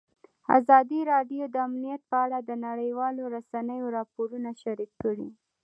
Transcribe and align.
ازادي 0.57 0.99
راډیو 1.11 1.43
د 1.49 1.55
امنیت 1.67 2.01
په 2.11 2.17
اړه 2.25 2.39
د 2.43 2.51
نړیوالو 2.67 3.23
رسنیو 3.35 3.93
راپورونه 3.97 4.49
شریک 4.61 4.91
کړي. 5.03 5.29